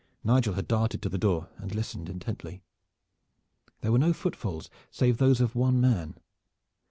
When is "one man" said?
5.55-6.15